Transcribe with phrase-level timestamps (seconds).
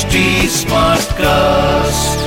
[0.00, 0.20] HD
[0.54, 2.20] Smartcast.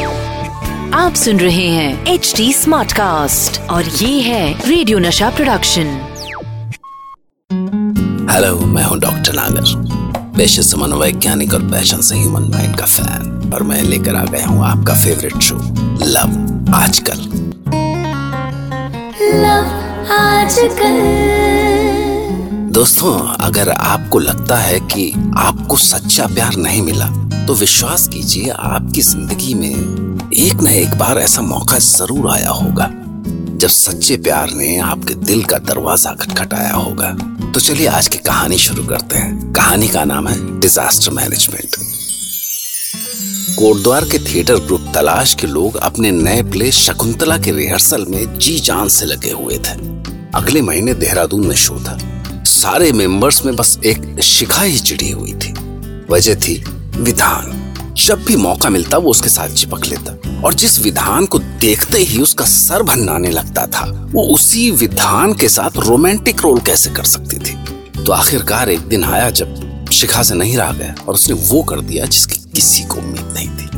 [0.93, 5.87] आप सुन रहे हैं एच डी स्मार्ट कास्ट और ये है रेडियो नशा प्रोडक्शन
[8.31, 13.51] हेलो मैं हूँ डॉक्टर नागर पेशे से मनोवैज्ञानिक और पैशन से ह्यूमन माइंड का फ़ैन
[13.55, 15.55] और मैं लेकर आ गया हूँ आपका favourite show
[16.05, 17.27] love Aajkal.
[19.43, 21.01] Love Aajkal.
[22.73, 29.01] दोस्तों अगर आपको लगता है कि आपको सच्चा प्यार नहीं मिला तो विश्वास कीजिए, आपकी
[29.01, 32.87] ज़िंदगी में एक न एक बार ऐसा मौका ज़रूर आया होगा,
[33.57, 37.09] जब सच्चे प्यार ने आपके दिल का दरवाज़ा खटखटाया होगा।
[37.45, 41.75] तो चलिए आज की कहानी शुरू करते हैं। कहानी का नाम है डिजास्टर मैनेजमेंट
[43.57, 48.57] कोटद्वार के थिएटर ग्रुप तलाश के लोग अपने नए प्ले शकुंतला के रिहर्सल में जी
[48.59, 49.73] जान से लगे हुए थे।
[50.35, 51.97] अगले महीने देहरादून में शो था।
[52.45, 55.53] सारे मेंबर्स में बस एक शिखा ही चिड़ी हुई थी।
[56.09, 56.63] वजह थी
[56.95, 57.69] विधान।
[58.05, 62.21] जब भी मौका मिलता, वो उसके साथ चिपक लेता। और जिस विधान को देखते ही
[62.21, 67.39] उसका सर भन्नाने लगता था, वो उसी विधान के साथ रोमांटिक रोल कैसे कर सकती
[67.39, 67.57] थी?
[68.03, 71.79] तो आखिरकार एक दिन आया जब शिखा से नहीं रहा गया और उसने वो कर
[71.79, 73.69] दिया जिसकी किसी को उम्मीद नहीं थी।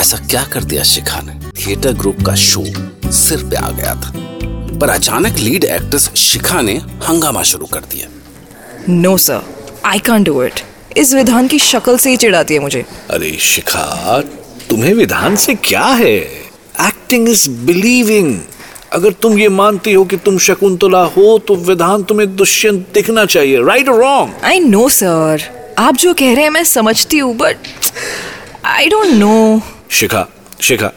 [0.00, 1.40] ऐसा क्या कर दिया शिखा ने?
[1.48, 2.64] थिएटर ग्रुप का शो
[3.12, 4.12] सिर पे आ गया था।
[4.78, 6.74] पर अचानक लीड एक्ट्रेस शिखा ने
[7.08, 8.08] हंगामा शुरू कर दिया।
[8.88, 9.42] No sir
[9.84, 10.60] I can do it
[10.96, 14.20] इस विधान की शक्ल से ही चिढ़ाती है मुझे। अरे शिखा
[14.70, 16.16] तुम्हें विधान से क्या है?
[16.86, 18.38] एक्टिंग इज़ बिलीविंग
[18.92, 23.62] अगर तुम ये मानती हो कि तुम शकुंतला हो तो विधान तुम्हें दुष्यंत दिखना चाहिए
[23.64, 25.42] राइट और रॉन्ग आई नो सर
[25.78, 27.56] आप जो कह रहे हैं मैं समझती हूँ but
[28.64, 29.60] I don't know
[29.90, 30.26] Shikha
[30.60, 30.92] Shikha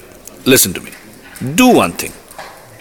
[0.48, 2.14] listen to me do one thing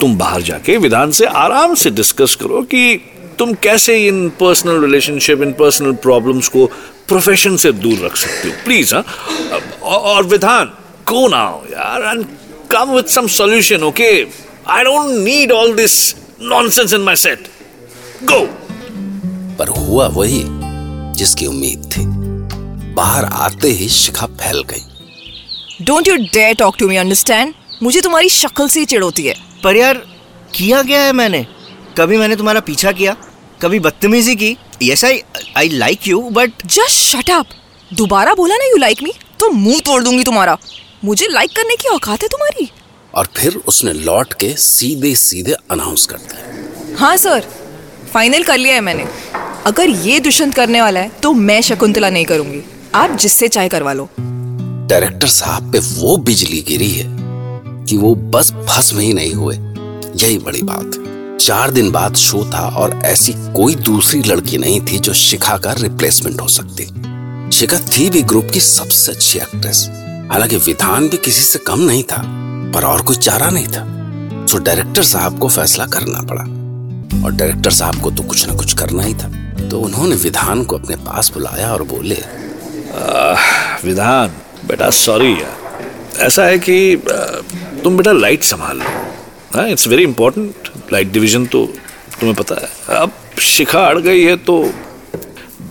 [0.01, 3.01] तुम बाहर जाके विधान से आराम से डिस्कस करो कि
[3.39, 6.71] तुम कैसे इन पर्सनल रिलेशनशिप इन पर्सनल प्रॉब्लम्स को
[7.13, 9.05] प्रोफेशन से दूर रख सकते हो। प्लीज़ हाँ।
[9.83, 10.73] और विधान
[11.09, 12.25] गो नाउ यार and
[12.71, 14.11] come with some solution okay
[14.69, 15.95] I don't need all this
[16.43, 17.49] nonsense in my set
[18.25, 18.41] गो
[19.59, 20.43] पर हुआ वही
[21.19, 22.03] जिसकी उम्मीद थी।
[22.95, 28.29] बाहर आते ही शिखा फैल गई। Don't you dare talk to me understand मुझे तुम्हारी
[28.29, 29.35] शक्ल से ही चिढ़ होती है।
[29.65, 30.03] पर यार
[30.55, 31.47] किया गया है मैंने?
[31.99, 33.17] कभी मैंने तुम्हारा पीछा किया?
[33.63, 34.57] कभी बदतमीजी की?
[34.83, 35.21] Yes I
[35.57, 37.47] I like you but just shut up
[37.91, 40.57] दोबारा बोला ना यू लाइक मी तो मुँह तोड़ दूँगी तुम्हारा।
[41.05, 42.69] मुझे लाइक करने की औकात है तुम्हारी।
[43.15, 47.47] और फिर उसने लौट के सीधे सीधे अनाउंस कर दिया। हाँ सर
[48.13, 49.07] फाइनल कर लिया है मैंने।
[49.67, 52.63] अगर ये दुष्यंत करने वाला है तो मैं शकुंतला नहीं करूँगी।
[52.95, 54.09] आप जिससे चाहे करवा लो।
[54.89, 57.05] डायरेक्टर साहब पे वो बिजली गिरी है
[57.87, 59.57] कि वो बस भस्म ही नहीं हुए।
[60.25, 60.97] यही बड़ी बात
[61.43, 65.73] चार दिन बाद शो था और ऐसी कोई दूसरी लड़की नहीं थी जो शिखा का
[65.73, 66.85] रिप्लेसमेंट हो सकती।
[67.53, 69.89] शिखा थी भी ग्रुप की सबसे अच्छी एक्ट्रेस
[70.33, 72.23] हालाँकि विधान भी किसी से कम नहीं था
[72.75, 73.85] पर और कोई चारा नहीं था।
[74.47, 76.43] तो डायरेक्टर साहब को फैसला करना पड़ा।
[77.25, 79.29] और डायरेक्टर साहब को तो कुछ ना कुछ करना ही था।
[79.69, 82.19] तो उन्होंने विधान को अपने पास बुलाया और बोले
[83.85, 84.31] विधान
[84.69, 87.25] बेटा सॉरी यार। ऐसा है कि आ,
[87.85, 91.65] तुम बेटा लाइट संभाल लो। It's very important light division तो
[92.21, 94.63] तुम्हें पता है। अब शिखा अड़ गई है तो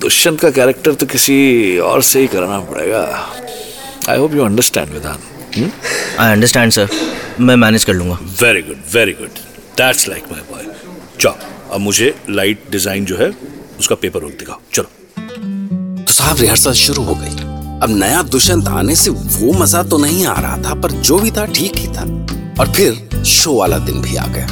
[0.01, 3.03] दुष्यंत का कैरेक्टर तो किसी और से ही कराना पड़ेगा।
[4.09, 5.19] आई hope you understand Vidhan
[6.19, 6.89] I understand sir
[7.39, 9.39] मैं मैनेज कर लूँगा। Very good very good
[9.77, 10.65] that's like my boy
[11.19, 11.35] चलो
[11.73, 13.29] अब मुझे लाइट डिज़ाइन जो है
[13.79, 17.49] उसका पेपर वर्क दिखाओ। चलो। तो साहब रिहर्सल शुरू हो गई।
[17.83, 21.31] अब नया दुष्यंत आने से वो मज़ा तो नहीं आ रहा था पर जो भी
[21.31, 22.03] था ठीक ही था।
[22.59, 24.47] और फिर शो वाला दिन भी आ गया।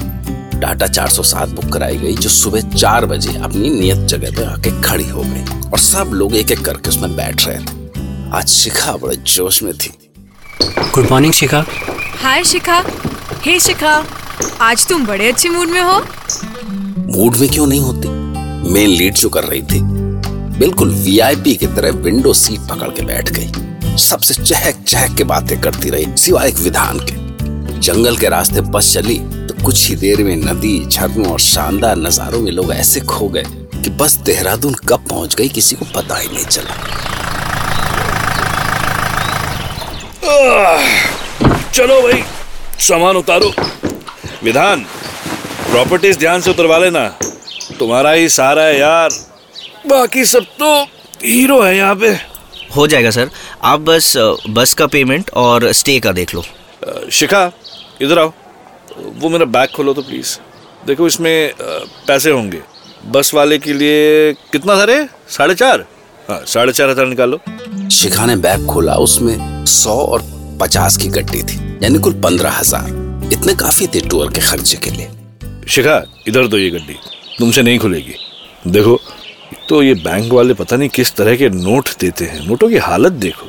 [0.62, 5.10] टाटा 407 बुक कराई गई जो सुबह चार बजे अपनी नियत जगह पे आके खड़ी
[5.10, 7.90] हो गई और सब लोग एक एक करके उसमें बैठ रहे थे
[8.34, 10.12] आज शिखा बड़े जोश में थी।
[10.64, 11.66] गुड मॉर्निंग शिखा।
[12.22, 12.84] हाय शिखा।
[13.42, 14.06] हे शिखा
[14.62, 16.00] आज तुम बड़े अच्छे मूड में हो।
[17.18, 18.08] मूड में क्यों नहीं होती?
[18.74, 19.82] मेन लीड जो कर रही थी।
[20.60, 23.52] बिल्कुल वीआईपी की तरह विंडो सीट पकड़ के बैठ गई।
[23.98, 27.30] सबसे चहक चहक के बातें करती रही सिवाय एक विधान के।
[27.80, 29.22] जंगल के रास्ते बस चली
[29.66, 33.44] कुछ ही देर में नदी झरनों और शानदार नजारों में लोग ऐसे खो गए
[33.76, 36.76] कि बस देहरादून कब पहुँच गई किसी को पता ही नहीं चला।
[41.74, 42.24] चलो भाई
[42.80, 43.52] सामान उतारो।
[44.44, 44.86] विधान
[45.70, 47.08] प्रॉपर्टीज़ ध्यान से उतरवा लेना।
[47.80, 49.10] तुम्हारा ही सहारा है यार।
[49.88, 50.82] बाकी सब तो
[51.26, 52.18] हीरो है यहाँ पे।
[52.76, 53.30] हो जाएगा सर
[53.64, 54.14] आप बस
[54.50, 56.44] बस का पेमेंट और स्टे का देख लो।
[57.12, 57.52] शिखा
[58.02, 58.34] इधर आओ।
[59.16, 60.38] वो मेरा बैग खोलो तो प्लीज़
[60.88, 61.54] देखो इसमें
[62.08, 62.62] पैसे होंगे।
[63.08, 65.86] बस वाले के लिए कितना सर साढ़े चार?
[66.28, 67.40] हाँ साढ़े चार हज़ार निकालो।
[67.92, 70.24] शिखा ने बैग खोला उसमें सौ और
[70.62, 74.92] पचास की गड्डी थी यानी कुल पंद्रह हज़ार। इतने काफ़ी थे टूर के खर्चे के
[74.92, 75.10] लिए।
[75.68, 76.96] शिखा इधर दो ये गड्डी।
[77.40, 78.16] तुमसे नहीं खुलेगी।
[78.68, 79.00] देखो
[79.70, 83.12] तो ये बैंक वाले पता नहीं किस तरह के नोट देते हैं। नोटों की हालत
[83.20, 83.48] देखो।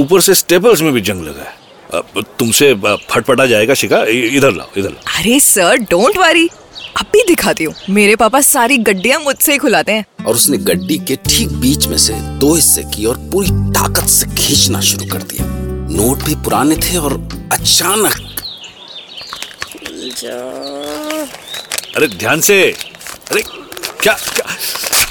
[0.00, 1.58] ऊपर से स्टेपल्स में भी जंग लगा है।
[1.94, 2.72] तुमसे
[3.10, 6.48] फटफटा जाएगा शिखा। इधर लाओ इधर लाओ। अरे सर डोंट वरी।
[7.00, 10.98] अब भी दिखाती हूँ। मेरे पापा सारी गड्डियाँ मुझसे ही खुलाते हैं। और उसने गड्डी
[11.08, 15.22] के ठीक बीच में से दो हिस्से की और पूरी ताकत से खींचना शुरू कर
[15.22, 15.44] दिया।
[15.96, 17.14] नोट भी पुराने थे और
[17.52, 18.18] अचानक
[21.96, 22.62] अरे ध्यान से।
[23.30, 23.42] अरे
[24.02, 24.44] क्या क्या?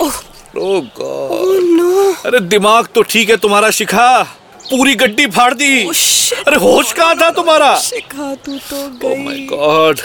[0.01, 4.35] ओ गॉड अरे दिमाग तो ठीक है तुम्हारा शिखा।
[4.71, 7.79] पूरी गड्डी फाड़ दी। Oh, अरे होश कहाँ था तुम्हारा?
[7.79, 9.99] शिखा तू तो oh my God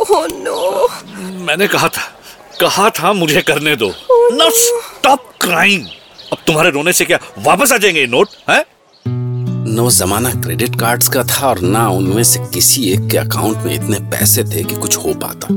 [0.00, 0.88] oh no
[1.46, 2.12] मैंने कहा था
[2.60, 5.86] कहा था मुझे करने दो। नाउ स्टॉप क्राइंग
[6.32, 8.64] अब तुम्हारे रोने से क्या वापस आ जाएँगे नोट हैं?
[9.08, 13.56] न वो जमाना क्रेडिट कार्ड्स का था और ना उनमें से किसी एक के अकाउंट
[13.56, 15.48] में इतने पैसे थे कि कुछ हो पाता।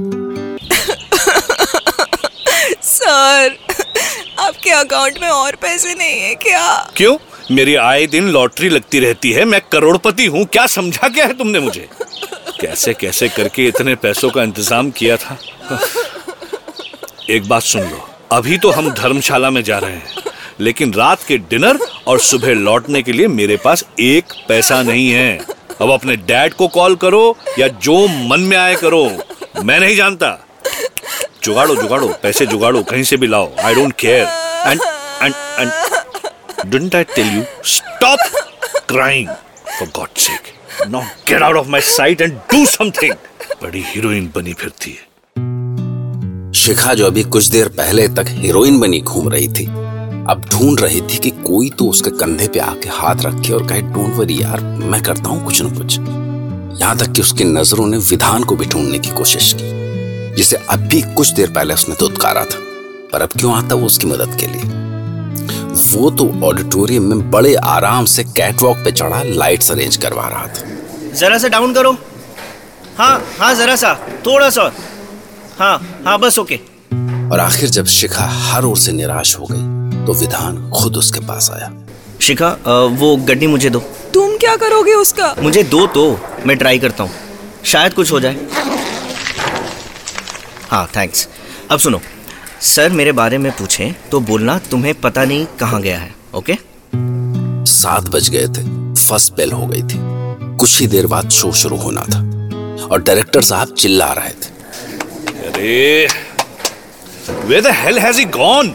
[2.83, 3.57] सर
[4.39, 6.91] आपके अकाउंट में और पैसे नहीं है क्या?
[6.97, 7.17] क्यों?
[7.51, 11.59] मेरी आए दिन लॉटरी लगती रहती है, मैं करोड़पति हूँ, क्या समझा क्या है तुमने
[11.59, 11.87] मुझे?
[12.61, 15.37] कैसे कैसे करके इतने पैसों का इंतज़ाम किया था?
[17.29, 20.23] एक बात सुन लो, अभी तो हम धर्मशाला में जा रहे हैं,
[20.59, 25.37] लेकिन रात के डिनर और सुबह लौटने के लिए मेरे पास एक पैसा नहीं है।
[25.81, 29.03] अब अपने डैड को कॉल करो या जो मन में आए करो,
[29.63, 30.37] मैं नहीं जानता।
[31.43, 34.27] जुगाड़ो जुगाड़ो, पैसे जुगाड़ो, कहीं से भी लाओ I don't care
[34.67, 34.81] and
[35.21, 35.71] and and
[36.63, 37.45] Didn't I tell you?
[37.61, 38.19] Stop
[38.87, 39.27] crying!
[39.77, 40.53] For God's sake.
[40.87, 43.13] Now get out of my sight and do something!
[43.61, 49.29] बड़ी हीरोइन बनी फिरती है शिखा जो अभी कुछ देर पहले तक हीरोइन बनी घूम
[49.29, 49.65] रही थी
[50.29, 53.81] अब ढूंढ रही थी कि कोई तो उसके कंधे पे आके हाथ रखे और कहे
[53.93, 55.99] डोंट वरी यार मैं करता हूँ कुछ न कुछ
[56.79, 60.87] यहाँ तक कि उसकी नज़रों ने विधान को भी ढूँढने की कोशिश की जिसे अब
[60.87, 62.63] भी कुछ देर पहले उसने दुत्कारा था
[63.11, 64.82] पर अब क्यों आता वो उसकी मदद के लिए
[65.73, 71.13] वो तो ऑडिटोरियम में बड़े आराम से कैटवॉक पे चढ़ा लाइट्स अरेंज करवा रहा था।
[71.15, 71.91] जरा सा डाउन करो।
[72.97, 73.93] हाँ हाँ जरा सा
[74.25, 74.71] थोड़ा सा।
[75.59, 76.55] हाँ हाँ बस ओके
[77.31, 81.49] और आखिर जब शिखा हर ओर से निराश हो गई तो विधान खुद उसके पास
[81.51, 81.71] आया।
[82.21, 82.49] शिखा
[82.93, 83.79] वो गड्डी मुझे दो।
[84.13, 85.35] तुम क्या करोगे उसका?
[85.39, 87.11] मुझे दो तो मैं ट्राई करता हूँ।
[87.65, 88.37] शायद कुछ हो जाए।
[90.69, 91.27] हाँ थैंक्स
[91.71, 92.01] अब सुनो
[92.63, 96.53] सर मेरे बारे में पूछें तो बोलना तुम्हें पता नहीं कहाँ गया है ओके?
[97.71, 98.63] सात बज गए थे
[98.95, 99.97] फ़र्स्ट बेल हो गई थी।
[100.57, 102.19] कुछ ही देर बाद शो शुरू होना था
[102.87, 106.07] और डायरेक्टर साहब चिल्ला रहे थे। अरे
[107.47, 108.73] where the hell has he gone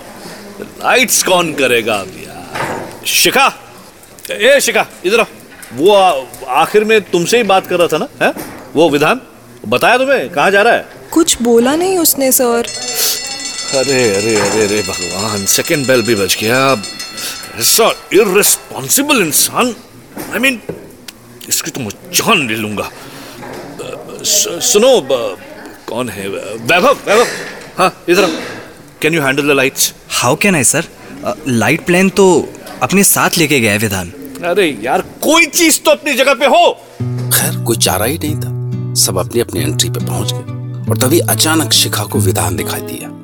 [0.61, 3.05] lights कौन करेगा अब यार?
[3.07, 3.47] शिखा
[4.31, 5.25] ए शिखा इधर
[5.75, 5.95] वो
[6.57, 8.33] आखिर में तुमसे ही बात कर रहा था ना है?
[8.75, 9.21] वो विधान
[9.69, 10.87] बताया तुम्हें कहाँ जा रहा है?
[11.13, 12.67] कुछ बोला नहीं उसने सर।
[13.69, 16.61] अरे अरे अरे अरे भगवान सेकंड बेल भी बज गया
[17.61, 19.75] ऐसा इररिस्पॉन्सिबल इंसान।
[20.33, 20.61] आई मीन
[21.49, 22.89] इसकी तो मैं जान ले लूँगा।
[24.25, 24.93] सुनो
[25.89, 26.29] कौन है?
[26.29, 27.27] वैभव वैभव।
[27.79, 28.27] हाँ इधर
[29.03, 30.89] can you handle the lights how can I sir
[31.49, 32.27] light plan तो
[32.83, 34.13] अपने साथ लेके गया है विधान।
[34.45, 36.73] अरे यार कोई चीज़ तो अपनी जगह पे हो।
[37.35, 38.51] खैर कोई चारा ही नहीं था।
[39.03, 43.17] सब अपनी अपनी एंट्री पे पहुँच गए। और तभी अचानक शिखा को विधान दिखाई दिया।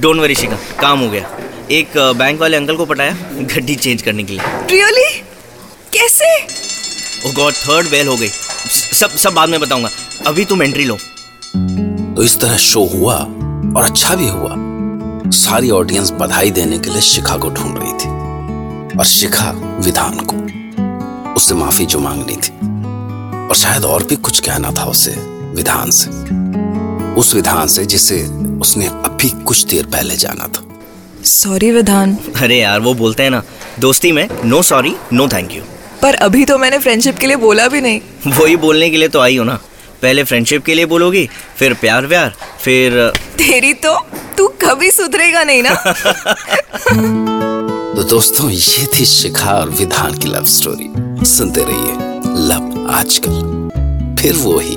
[0.00, 1.30] डोंट वरी शिखा काम हो गया।
[1.70, 5.20] एक बैंक वाले अंकल को पटाया गड्डी चेंज करने के लिए। रियली
[5.92, 6.42] कैसे?
[7.28, 9.88] ओ गॉड थर्ड बेल हो गई। सब सब बाद में बताऊँगा।
[10.26, 10.96] अभी तुम एंट्री लो।
[12.16, 13.14] तो इस तरह शो हुआ
[13.76, 14.54] और अच्छा भी हुआ।
[15.30, 18.08] सारी ऑडियंस बधाई देने के लिए शिखा को ढूंढ रही थी।
[18.98, 19.50] और शिखा
[19.84, 20.36] विधान को।
[21.34, 22.52] उससे माफ़ी जो मांगनी थी।
[23.48, 25.10] और शायद और भी कुछ कहना था उसे
[25.54, 26.10] विधान से।
[27.18, 28.22] उस विधान से जिसे
[28.60, 30.64] उसने अभी कुछ देर पहले जाना था।
[31.24, 33.42] सॉरी विधान। अरे यार वो बोलते हैं ना
[33.80, 35.62] दोस्ती में no sorry no thank you
[36.02, 38.00] पर अभी तो मैंने फ्रेंडशिप के लिए बोला भी नहीं।
[38.32, 39.58] वही बोलने के लिए तो आई हो ना।
[40.02, 43.98] पहले फ्रेंडशिप के लिए बोलोगी फिर प्यार व्यार फिर तेरी तो
[44.36, 45.74] तू कभी सुधरेगा नहीं ना।
[47.96, 50.90] तो दोस्तों ये थी शिखा और विधान की लव स्टोरी
[51.26, 51.92] सुनते रहिए
[52.48, 54.76] लव आजकल। फिर वो ही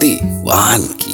[0.00, 1.13] दीवान की